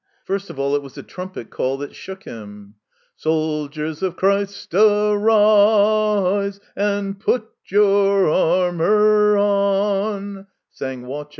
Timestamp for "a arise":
4.79-6.59